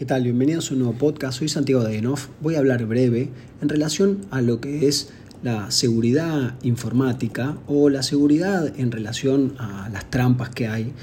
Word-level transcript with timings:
¿Qué 0.00 0.06
tal? 0.06 0.22
Bienvenidos 0.22 0.70
a 0.70 0.72
un 0.72 0.80
nuevo 0.80 0.94
podcast. 0.94 1.40
Soy 1.40 1.50
Santiago 1.50 1.82
Dagenov. 1.82 2.20
Voy 2.40 2.54
a 2.54 2.60
hablar 2.60 2.86
breve 2.86 3.28
en 3.60 3.68
relación 3.68 4.22
a 4.30 4.40
lo 4.40 4.58
que 4.58 4.88
es 4.88 5.10
la 5.42 5.70
seguridad 5.70 6.54
informática 6.62 7.58
o 7.66 7.90
la 7.90 8.02
seguridad 8.02 8.72
en 8.80 8.92
relación 8.92 9.56
a 9.58 9.90
las 9.90 10.08
trampas 10.08 10.48
que 10.48 10.68
hay 10.68 10.94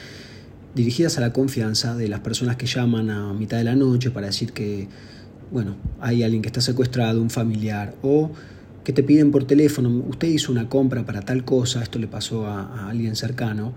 dirigidas 0.73 1.19
a 1.19 1.21
la 1.21 1.31
confianza 1.31 1.95
de 1.95 2.07
las 2.07 2.21
personas 2.21 2.55
que 2.55 2.65
llaman 2.65 3.11
a 3.11 3.33
mitad 3.33 3.57
de 3.57 3.65
la 3.65 3.75
noche 3.75 4.09
para 4.09 4.25
decir 4.25 4.51
que, 4.51 4.87
bueno, 5.51 5.75
hay 5.99 6.23
alguien 6.23 6.41
que 6.41 6.47
está 6.47 6.61
secuestrado, 6.61 7.21
un 7.21 7.29
familiar, 7.29 7.93
o 8.01 8.31
que 8.83 8.93
te 8.93 9.03
piden 9.03 9.29
por 9.29 9.43
teléfono, 9.43 9.91
usted 10.09 10.27
hizo 10.29 10.51
una 10.51 10.69
compra 10.69 11.05
para 11.05 11.21
tal 11.21 11.45
cosa, 11.45 11.83
esto 11.83 11.99
le 11.99 12.07
pasó 12.07 12.47
a, 12.47 12.89
alguien 12.89 13.15
cercano, 13.15 13.73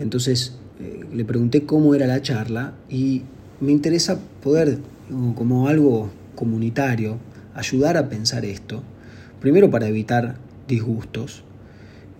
entonces 0.00 0.56
eh, 0.80 1.04
le 1.14 1.24
pregunté 1.24 1.62
cómo 1.62 1.94
era 1.94 2.08
la 2.08 2.20
charla 2.22 2.72
y 2.90 3.22
me 3.60 3.72
interesa 3.72 4.18
poder, 4.42 4.78
como 5.34 5.68
algo 5.68 6.10
comunitario, 6.34 7.18
ayudar 7.54 7.96
a 7.96 8.08
pensar 8.08 8.44
esto, 8.44 8.82
primero 9.40 9.70
para 9.70 9.86
evitar 9.88 10.36
disgustos, 10.66 11.44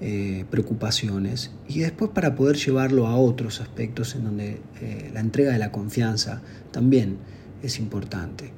eh, 0.00 0.44
preocupaciones 0.50 1.50
y 1.68 1.80
después 1.80 2.10
para 2.10 2.34
poder 2.34 2.56
llevarlo 2.56 3.06
a 3.06 3.16
otros 3.16 3.60
aspectos 3.60 4.14
en 4.14 4.24
donde 4.24 4.60
eh, 4.80 5.10
la 5.14 5.20
entrega 5.20 5.52
de 5.52 5.58
la 5.58 5.72
confianza 5.72 6.42
también 6.72 7.16
es 7.62 7.78
importante. 7.78 8.50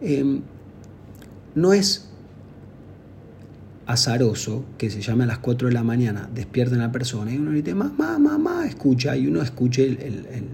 Em, 0.00 0.42
no 1.54 1.72
es 1.72 2.08
azaroso 3.86 4.64
que 4.78 4.88
se 4.88 5.02
llame 5.02 5.24
a 5.24 5.26
las 5.26 5.38
4 5.38 5.68
de 5.68 5.74
la 5.74 5.82
mañana, 5.82 6.30
despierten 6.32 6.80
a 6.80 6.86
la 6.86 6.92
persona 6.92 7.32
y 7.32 7.38
uno 7.38 7.50
dice, 7.50 7.74
mamá, 7.74 8.18
mamá, 8.18 8.66
escucha, 8.66 9.16
y 9.16 9.26
uno 9.26 9.42
escuche 9.42 9.84
el, 9.84 9.98
el 9.98 10.44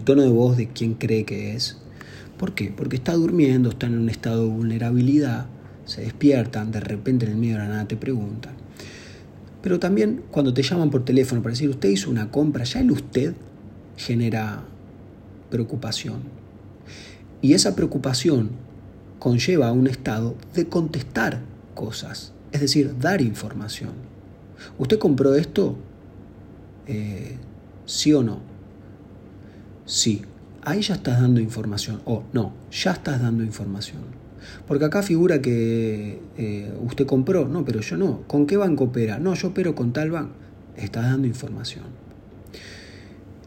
tono 0.00 0.22
de 0.22 0.30
voz 0.30 0.56
de 0.56 0.68
quien 0.68 0.94
cree 0.94 1.24
que 1.24 1.54
es. 1.54 1.76
¿Por 2.38 2.54
qué? 2.54 2.72
Porque 2.74 2.96
está 2.96 3.12
durmiendo, 3.12 3.68
está 3.68 3.86
en 3.86 3.98
un 3.98 4.08
estado 4.08 4.44
de 4.44 4.50
vulnerabilidad, 4.50 5.46
se 5.84 6.00
despiertan, 6.00 6.72
de 6.72 6.80
repente 6.80 7.26
en 7.26 7.32
el 7.32 7.38
medio 7.38 7.54
de 7.54 7.58
la 7.60 7.68
nada 7.68 7.86
te 7.86 7.96
preguntan. 7.96 8.54
Pero 9.60 9.78
también 9.78 10.22
cuando 10.30 10.54
te 10.54 10.62
llaman 10.62 10.90
por 10.90 11.04
teléfono 11.04 11.42
para 11.42 11.52
decir 11.52 11.68
usted 11.68 11.90
hizo 11.90 12.10
una 12.10 12.30
compra, 12.30 12.64
ya 12.64 12.80
el 12.80 12.90
usted 12.90 13.34
genera 13.96 14.64
preocupación. 15.50 16.22
Y 17.42 17.52
esa 17.52 17.76
preocupación 17.76 18.50
conlleva 19.18 19.68
a 19.68 19.72
un 19.72 19.86
estado 19.86 20.34
de 20.54 20.66
contestar 20.66 21.40
cosas, 21.74 22.32
es 22.50 22.60
decir, 22.60 22.96
dar 22.98 23.20
información. 23.20 23.90
¿Usted 24.78 24.98
compró 24.98 25.34
esto? 25.34 25.76
Eh, 26.86 27.36
¿Sí 27.86 28.12
o 28.12 28.22
no? 28.22 28.51
Sí, 29.84 30.22
ahí 30.62 30.80
ya 30.80 30.94
estás 30.94 31.20
dando 31.20 31.40
información. 31.40 32.00
O 32.04 32.24
no, 32.32 32.52
ya 32.70 32.92
estás 32.92 33.20
dando 33.20 33.42
información. 33.42 34.02
Porque 34.66 34.84
acá 34.84 35.02
figura 35.02 35.40
que 35.40 36.20
eh, 36.36 36.72
usted 36.84 37.06
compró, 37.06 37.48
no, 37.48 37.64
pero 37.64 37.80
yo 37.80 37.96
no. 37.96 38.22
¿Con 38.26 38.46
qué 38.46 38.56
banco 38.56 38.84
opera? 38.84 39.18
No, 39.18 39.34
yo 39.34 39.48
opero 39.48 39.74
con 39.74 39.92
tal 39.92 40.10
banco. 40.10 40.34
Estás 40.76 41.04
dando 41.04 41.26
información. 41.26 41.84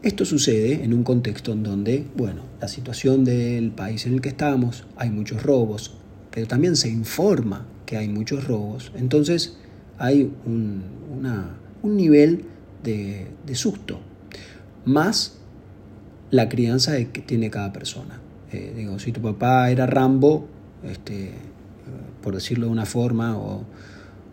Esto 0.02 0.24
sucede 0.24 0.84
en 0.84 0.94
un 0.94 1.02
contexto 1.02 1.52
en 1.52 1.62
donde, 1.62 2.06
bueno, 2.16 2.42
la 2.60 2.68
situación 2.68 3.24
del 3.24 3.72
país 3.72 4.06
en 4.06 4.14
el 4.14 4.20
que 4.20 4.28
estamos, 4.28 4.84
hay 4.96 5.10
muchos 5.10 5.42
robos, 5.42 5.96
pero 6.30 6.46
también 6.46 6.76
se 6.76 6.88
informa 6.88 7.66
que 7.86 7.96
hay 7.96 8.08
muchos 8.08 8.46
robos. 8.46 8.92
Entonces 8.94 9.56
hay 9.98 10.30
un, 10.44 10.84
nivel 11.82 12.44
de, 12.84 13.26
de 13.46 13.54
susto. 13.54 14.00
Más 14.84 15.38
la 16.30 16.48
crianza 16.48 16.96
que 16.96 17.20
tiene 17.20 17.50
cada 17.50 17.72
persona. 17.72 18.20
Eh, 18.52 18.72
digo, 18.76 18.98
si 18.98 19.12
tu 19.12 19.20
papá 19.20 19.70
era 19.70 19.86
Rambo, 19.86 20.48
este, 20.84 21.32
por 22.22 22.34
decirlo 22.34 22.66
de 22.66 22.72
una 22.72 22.86
forma, 22.86 23.36
o, 23.36 23.64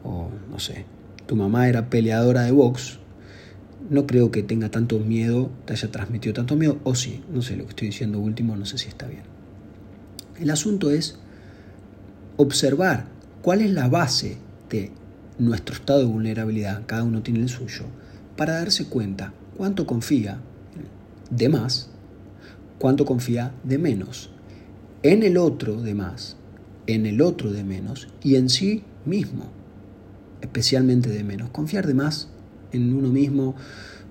no 0.04 0.60
sé, 0.60 0.86
tu 1.26 1.36
mamá 1.36 1.68
era 1.68 1.90
peleadora 1.90 2.42
de 2.44 2.52
box, 2.52 3.00
no 3.90 4.08
creo 4.08 4.32
que 4.32 4.44
tenga 4.44 4.70
tanto 4.70 5.00
miedo, 5.00 5.50
te 5.66 5.74
haya 5.74 5.92
transmitido 5.92 6.34
tanto 6.34 6.56
miedo, 6.56 6.80
o 6.84 6.96
sí, 6.96 7.24
no 7.32 7.42
sé 7.42 7.56
lo 7.56 7.64
que 7.64 7.70
estoy 7.70 7.88
diciendo 7.90 8.20
último, 8.20 8.56
no 8.56 8.66
sé 8.66 8.78
si 8.78 8.88
está 8.88 9.08
bien. 9.08 9.24
El 10.40 10.50
asunto 10.50 10.90
es 10.90 11.20
observar 12.38 13.06
cuál 13.42 13.62
es 13.62 13.72
la 13.72 13.88
base 13.88 14.38
de 14.70 14.92
nuestro 15.38 15.76
estado 15.76 16.00
de 16.00 16.06
vulnerabilidad, 16.06 16.84
cada 16.86 17.04
uno 17.04 17.22
tiene 17.22 17.42
el 17.42 17.50
suyo, 17.50 17.86
para 18.36 18.54
darse 18.54 18.86
cuenta 18.86 19.34
cuánto 19.58 19.86
confía 19.86 20.40
de 21.30 21.50
más, 21.50 21.90
cuánto 22.80 23.06
confía 23.06 23.54
de 23.64 23.78
menos. 23.78 24.30
En 25.04 25.24
el 25.24 25.38
otro 25.38 25.82
de 25.82 25.94
más, 25.94 26.38
en 26.88 27.06
el 27.06 27.22
otro 27.22 27.52
de 27.52 27.64
menos 27.64 28.08
y 28.22 28.36
en 28.36 28.50
sí 28.50 28.84
mismo, 29.06 29.46
especialmente 30.42 31.10
de 31.10 31.24
menos. 31.24 31.50
Confiar 31.50 31.88
de 31.88 31.94
más 31.94 32.30
en 32.72 32.94
uno 32.94 33.10
mismo, 33.10 33.56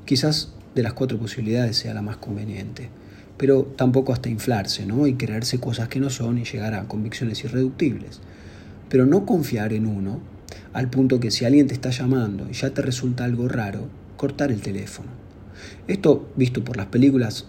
quizás 0.04 0.52
de 0.74 0.82
las 0.82 0.94
cuatro 0.94 1.18
posibilidades 1.18 1.76
sea 1.76 1.94
la 1.94 2.02
más 2.02 2.16
conveniente, 2.16 2.88
pero 3.36 3.64
tampoco 3.76 4.12
hasta 4.12 4.28
inflarse, 4.28 4.86
¿no? 4.86 5.06
Y 5.06 5.14
creerse 5.14 5.60
cosas 5.60 5.88
que 5.88 6.00
no 6.00 6.10
son 6.10 6.38
y 6.38 6.44
llegar 6.44 6.74
a 6.74 6.88
convicciones 6.88 7.44
irreductibles. 7.44 8.20
Pero 8.88 9.06
no 9.06 9.26
confiar 9.26 9.72
en 9.72 9.86
uno 9.86 10.20
al 10.72 10.88
punto 10.88 11.20
que 11.20 11.30
si 11.30 11.44
alguien 11.44 11.66
te 11.66 11.74
está 11.74 11.90
llamando 11.90 12.48
y 12.48 12.54
ya 12.54 12.70
te 12.70 12.82
resulta 12.82 13.24
algo 13.24 13.48
raro, 13.48 13.88
cortar 14.16 14.52
el 14.52 14.60
teléfono. 14.60 15.21
Esto, 15.88 16.28
visto 16.36 16.64
por 16.64 16.76
las 16.76 16.86
películas, 16.86 17.46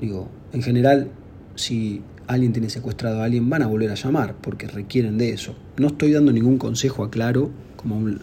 digo, 0.00 0.28
en 0.52 0.62
general, 0.62 1.08
si 1.54 2.02
alguien 2.26 2.52
tiene 2.52 2.70
secuestrado 2.70 3.20
a 3.20 3.24
alguien, 3.24 3.48
van 3.48 3.62
a 3.62 3.66
volver 3.66 3.90
a 3.90 3.94
llamar 3.94 4.34
porque 4.40 4.66
requieren 4.66 5.18
de 5.18 5.30
eso. 5.30 5.54
No 5.76 5.88
estoy 5.88 6.12
dando 6.12 6.32
ningún 6.32 6.58
consejo, 6.58 7.04
aclaro, 7.04 7.50
como 7.76 7.96
un 7.96 8.20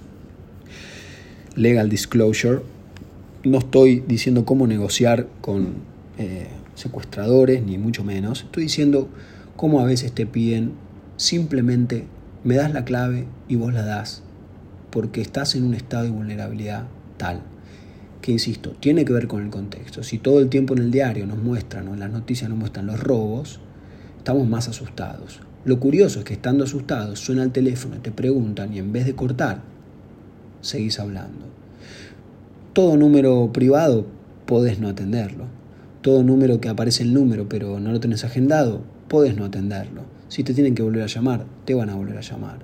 legal 1.56 1.90
disclosure. 1.90 2.62
No 3.44 3.60
estoy 3.60 4.04
diciendo 4.08 4.46
cómo 4.46 4.68
negociar 4.68 5.28
con 5.42 5.76
eh, 6.18 6.48
secuestradores, 6.76 7.64
ni 7.64 7.78
mucho 7.78 8.04
menos. 8.04 8.44
Estoy 8.44 8.64
diciendo 8.64 9.10
cómo 9.56 9.80
a 9.80 9.86
veces 9.86 10.12
te 10.14 10.26
piden 10.26 10.72
simplemente 11.18 12.06
me 12.44 12.56
das 12.56 12.74
la 12.74 12.84
clave 12.86 13.26
y 13.48 13.56
vos 13.56 13.74
la 13.74 13.84
das 13.84 14.24
porque 14.90 15.22
estás 15.22 15.56
en 15.56 15.64
un 15.64 15.74
estado 15.74 16.04
de 16.04 16.10
vulnerabilidad 16.10 16.88
tal 17.18 17.42
que 18.24 18.32
insisto, 18.32 18.72
tiene 18.80 19.04
que 19.04 19.12
ver 19.12 19.28
con 19.28 19.44
el 19.44 19.50
contexto. 19.50 20.02
Si 20.02 20.18
todo 20.18 20.40
el 20.40 20.48
tiempo 20.48 20.74
en 20.74 20.80
el 20.80 20.92
diario 20.92 21.28
nos 21.28 21.38
muestran 21.38 21.90
o 21.90 21.94
en 21.94 22.00
las 22.00 22.10
noticias 22.10 22.50
nos 22.50 22.58
muestran 22.58 22.88
los 22.88 22.98
robos, 22.98 23.60
estamos 24.18 24.48
más 24.48 24.70
asustados. 24.70 25.42
Lo 25.66 25.78
curioso 25.82 26.20
es 26.20 26.26
que 26.26 26.34
estando 26.34 26.64
asustados 26.64 27.20
suena 27.20 27.44
el 27.44 27.52
teléfono 27.52 27.98
te 27.98 28.12
preguntan 28.12 28.74
y 28.74 28.80
en 28.80 28.94
vez 28.94 29.06
de 29.06 29.14
cortar, 29.14 29.62
seguís 30.62 31.02
hablando. 31.02 31.48
Todo 32.72 32.96
número 32.96 33.52
privado 33.52 34.06
podés 34.46 34.80
no 34.80 34.88
atenderlo. 34.88 35.44
Todo 36.02 36.24
número 36.24 36.62
que 36.62 36.70
aparece 36.70 37.04
el 37.04 37.14
número 37.14 37.50
pero 37.50 37.82
no 37.82 37.92
lo 37.92 38.00
tenés 38.00 38.24
agendado, 38.24 38.84
podés 39.10 39.36
no 39.36 39.44
atenderlo. 39.44 40.04
Si 40.30 40.46
te 40.46 40.54
tienen 40.54 40.76
que 40.76 40.84
volver 40.84 41.04
a 41.04 41.08
llamar, 41.08 41.46
te 41.66 41.74
van 41.74 41.90
a 41.90 41.96
volver 41.96 42.18
a 42.18 42.22
llamar. 42.22 42.60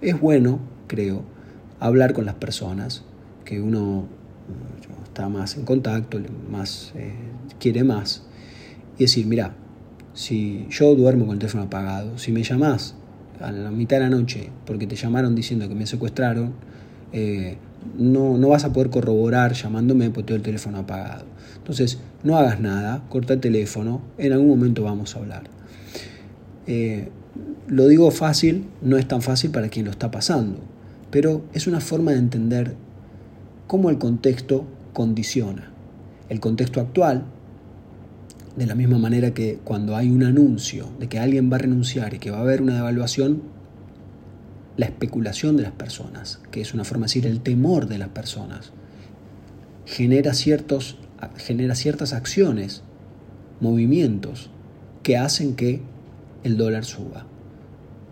Es 0.00 0.20
bueno, 0.20 0.60
creo, 0.86 1.24
hablar 1.80 2.12
con 2.12 2.24
las 2.24 2.36
personas, 2.36 3.02
que 3.44 3.60
uno 3.60 4.06
está 5.04 5.28
más 5.28 5.56
en 5.56 5.64
contacto, 5.64 6.18
más, 6.50 6.92
eh, 6.94 7.12
quiere 7.58 7.84
más. 7.84 8.22
Y 8.98 9.04
decir, 9.04 9.26
mira, 9.26 9.54
si 10.14 10.66
yo 10.70 10.94
duermo 10.94 11.26
con 11.26 11.34
el 11.34 11.38
teléfono 11.38 11.64
apagado, 11.64 12.18
si 12.18 12.32
me 12.32 12.42
llamás 12.42 12.94
a 13.40 13.52
la 13.52 13.70
mitad 13.70 13.98
de 13.98 14.04
la 14.04 14.10
noche 14.10 14.50
porque 14.64 14.86
te 14.86 14.96
llamaron 14.96 15.34
diciendo 15.34 15.68
que 15.68 15.74
me 15.74 15.86
secuestraron, 15.86 16.54
eh, 17.12 17.56
no, 17.98 18.36
no 18.38 18.48
vas 18.48 18.64
a 18.64 18.72
poder 18.72 18.90
corroborar 18.90 19.52
llamándome 19.52 20.10
porque 20.10 20.28
tengo 20.28 20.36
el 20.36 20.42
teléfono 20.42 20.78
apagado. 20.78 21.24
Entonces, 21.56 21.98
no 22.22 22.36
hagas 22.36 22.60
nada, 22.60 23.02
corta 23.08 23.34
el 23.34 23.40
teléfono, 23.40 24.00
en 24.18 24.32
algún 24.32 24.48
momento 24.48 24.82
vamos 24.82 25.16
a 25.16 25.18
hablar. 25.18 25.44
Eh, 26.66 27.08
lo 27.68 27.88
digo 27.88 28.10
fácil, 28.10 28.66
no 28.82 28.96
es 28.96 29.06
tan 29.08 29.22
fácil 29.22 29.50
para 29.50 29.68
quien 29.68 29.84
lo 29.84 29.90
está 29.90 30.10
pasando, 30.10 30.58
pero 31.10 31.42
es 31.52 31.66
una 31.66 31.80
forma 31.80 32.12
de 32.12 32.18
entender 32.18 32.74
cómo 33.66 33.90
el 33.90 33.98
contexto 33.98 34.64
condiciona. 34.92 35.70
El 36.28 36.40
contexto 36.40 36.80
actual, 36.80 37.24
de 38.56 38.66
la 38.66 38.74
misma 38.74 38.98
manera 38.98 39.34
que 39.34 39.58
cuando 39.62 39.96
hay 39.96 40.10
un 40.10 40.24
anuncio 40.24 40.88
de 40.98 41.08
que 41.08 41.18
alguien 41.18 41.50
va 41.50 41.56
a 41.56 41.60
renunciar 41.60 42.14
y 42.14 42.18
que 42.18 42.30
va 42.30 42.38
a 42.38 42.42
haber 42.42 42.62
una 42.62 42.74
devaluación, 42.74 43.42
la 44.76 44.86
especulación 44.86 45.56
de 45.56 45.62
las 45.62 45.72
personas, 45.72 46.40
que 46.50 46.60
es 46.60 46.74
una 46.74 46.84
forma 46.84 47.04
de 47.04 47.08
decir 47.08 47.26
el 47.26 47.40
temor 47.40 47.86
de 47.86 47.98
las 47.98 48.08
personas, 48.08 48.72
genera, 49.84 50.34
ciertos, 50.34 50.98
genera 51.36 51.74
ciertas 51.74 52.12
acciones, 52.12 52.82
movimientos 53.60 54.50
que 55.02 55.16
hacen 55.16 55.54
que 55.54 55.82
el 56.44 56.56
dólar 56.56 56.84
suba. 56.84 57.26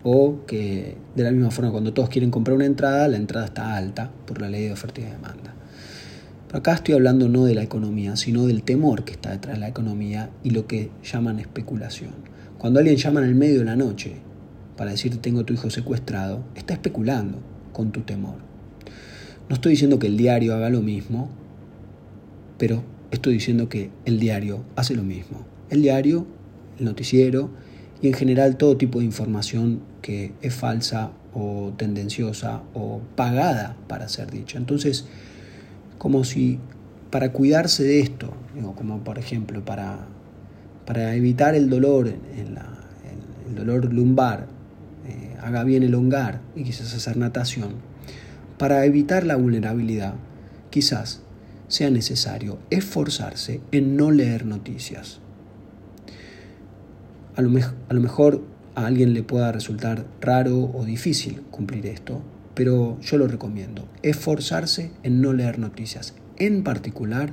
O 0.07 0.45
que 0.45 0.97
de 1.15 1.23
la 1.23 1.31
misma 1.31 1.49
forma 1.49 1.71
cuando 1.71 1.91
todos 1.91 2.09
quieren 2.09 2.29
comprar 2.29 2.55
una 2.55 2.65
entrada, 2.65 3.07
la 3.07 3.17
entrada 3.17 3.47
está 3.47 3.75
alta 3.75 4.11
por 4.27 4.39
la 4.39 4.49
ley 4.49 4.65
de 4.65 4.71
oferta 4.71 5.01
y 5.01 5.05
demanda. 5.05 5.55
Pero 6.45 6.59
acá 6.59 6.75
estoy 6.75 6.93
hablando 6.93 7.27
no 7.27 7.45
de 7.45 7.55
la 7.55 7.63
economía, 7.63 8.15
sino 8.15 8.45
del 8.45 8.61
temor 8.61 9.03
que 9.03 9.13
está 9.13 9.31
detrás 9.31 9.55
de 9.55 9.61
la 9.61 9.67
economía 9.67 10.29
y 10.43 10.51
lo 10.51 10.67
que 10.67 10.91
llaman 11.03 11.39
especulación. 11.39 12.11
Cuando 12.59 12.77
alguien 12.77 12.97
llama 12.97 13.21
en 13.21 13.25
el 13.25 13.33
medio 13.33 13.57
de 13.59 13.65
la 13.65 13.75
noche 13.75 14.17
para 14.77 14.91
decirte 14.91 15.17
tengo 15.17 15.43
tu 15.43 15.53
hijo 15.53 15.71
secuestrado, 15.71 16.43
está 16.53 16.75
especulando 16.75 17.39
con 17.73 17.91
tu 17.91 18.01
temor. 18.01 18.35
No 19.49 19.55
estoy 19.55 19.71
diciendo 19.71 19.97
que 19.97 20.05
el 20.05 20.17
diario 20.17 20.53
haga 20.53 20.69
lo 20.69 20.81
mismo, 20.81 21.29
pero 22.59 22.83
estoy 23.09 23.33
diciendo 23.33 23.69
que 23.69 23.89
el 24.05 24.19
diario 24.19 24.63
hace 24.75 24.93
lo 24.93 25.01
mismo. 25.01 25.47
El 25.71 25.81
diario, 25.81 26.27
el 26.77 26.85
noticiero 26.85 27.49
y 28.01 28.07
en 28.07 28.13
general 28.13 28.57
todo 28.57 28.77
tipo 28.77 28.99
de 28.99 29.05
información 29.05 29.81
que 30.05 30.33
es 30.43 30.53
falsa 30.53 31.09
o 31.33 31.73
tendenciosa 31.77 32.61
o 32.75 33.01
pagada 33.15 33.75
para 33.87 34.07
ser 34.07 34.29
dicha. 34.29 34.59
Entonces, 34.59 35.07
como 35.97 36.23
si 36.23 36.59
para 37.09 37.31
cuidarse 37.31 37.83
de 37.83 38.01
esto, 38.01 38.31
como 38.75 39.03
por 39.03 39.17
ejemplo 39.17 39.65
para, 39.65 39.97
para 40.85 41.15
evitar 41.15 41.55
el 41.55 41.71
dolor, 41.71 42.07
el, 42.07 43.55
dolor 43.55 43.91
lumbar, 43.91 44.45
eh, 45.07 45.35
haga 45.41 45.63
bien 45.63 45.81
elongar 45.81 46.39
y 46.55 46.65
quizás 46.65 46.93
hacer 46.93 47.17
natación, 47.17 47.69
para 48.59 48.85
evitar 48.85 49.25
la 49.25 49.37
vulnerabilidad, 49.37 50.13
quizás 50.69 51.23
sea 51.67 51.89
necesario 51.89 52.59
esforzarse 52.69 53.59
en 53.71 53.97
no 53.97 54.11
leer 54.11 54.45
noticias. 54.45 55.19
A 57.35 57.41
lo, 57.41 57.49
a 57.89 57.93
lo, 57.95 58.01
mejor 58.01 58.54
a 58.75 58.85
alguien 58.85 59.13
le 59.13 59.23
pueda 59.23 59.51
resultar 59.51 60.05
raro 60.21 60.71
o 60.73 60.85
difícil 60.85 61.41
cumplir 61.49 61.85
esto, 61.87 62.21
pero 62.53 62.99
yo 63.01 63.17
lo 63.17 63.27
recomiendo. 63.27 63.87
Esforzarse 64.03 64.91
en 65.03 65.21
no 65.21 65.33
leer 65.33 65.59
noticias, 65.59 66.13
en 66.37 66.63
particular 66.63 67.31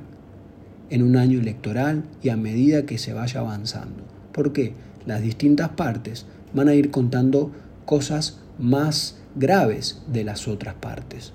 en 0.90 1.02
un 1.02 1.16
año 1.16 1.40
electoral 1.40 2.04
y 2.22 2.28
a 2.28 2.36
medida 2.36 2.86
que 2.86 2.98
se 2.98 3.12
vaya 3.12 3.40
avanzando. 3.40 4.04
Porque 4.32 4.74
las 5.06 5.22
distintas 5.22 5.70
partes 5.70 6.26
van 6.54 6.68
a 6.68 6.74
ir 6.74 6.90
contando 6.90 7.50
cosas 7.86 8.40
más 8.58 9.18
graves 9.34 10.02
de 10.06 10.24
las 10.24 10.46
otras 10.48 10.74
partes. 10.74 11.32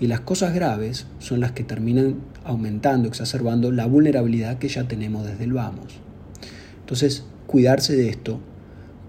Y 0.00 0.06
las 0.06 0.20
cosas 0.20 0.54
graves 0.54 1.06
son 1.18 1.40
las 1.40 1.52
que 1.52 1.64
terminan 1.64 2.16
aumentando, 2.44 3.08
exacerbando 3.08 3.72
la 3.72 3.86
vulnerabilidad 3.86 4.58
que 4.58 4.68
ya 4.68 4.86
tenemos 4.86 5.26
desde 5.26 5.44
el 5.44 5.52
vamos. 5.52 5.94
Entonces, 6.80 7.24
cuidarse 7.46 7.96
de 7.96 8.08
esto 8.08 8.40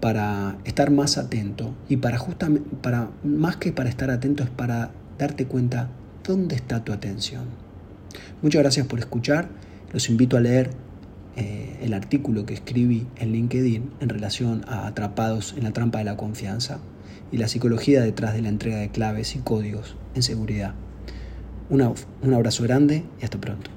para 0.00 0.56
estar 0.64 0.90
más 0.90 1.18
atento 1.18 1.74
y 1.88 1.98
para 1.98 2.18
justamente, 2.18 2.68
para, 2.82 3.10
más 3.22 3.56
que 3.56 3.72
para 3.72 3.88
estar 3.88 4.10
atento, 4.10 4.42
es 4.42 4.50
para 4.50 4.90
darte 5.18 5.46
cuenta 5.46 5.88
dónde 6.26 6.56
está 6.56 6.82
tu 6.84 6.92
atención. 6.92 7.44
Muchas 8.42 8.62
gracias 8.62 8.86
por 8.86 8.98
escuchar. 8.98 9.48
Los 9.92 10.08
invito 10.08 10.36
a 10.36 10.40
leer 10.40 10.70
eh, 11.36 11.78
el 11.82 11.94
artículo 11.94 12.46
que 12.46 12.54
escribí 12.54 13.06
en 13.16 13.32
LinkedIn 13.32 13.90
en 14.00 14.08
relación 14.08 14.64
a 14.66 14.86
atrapados 14.86 15.54
en 15.56 15.64
la 15.64 15.72
trampa 15.72 15.98
de 15.98 16.04
la 16.04 16.16
confianza 16.16 16.78
y 17.30 17.36
la 17.36 17.48
psicología 17.48 18.00
detrás 18.00 18.34
de 18.34 18.42
la 18.42 18.48
entrega 18.48 18.78
de 18.78 18.88
claves 18.88 19.36
y 19.36 19.40
códigos 19.40 19.96
en 20.14 20.22
seguridad. 20.22 20.74
un 21.68 22.34
abrazo 22.34 22.64
grande 22.64 23.04
y 23.20 23.24
hasta 23.24 23.40
pronto. 23.40 23.70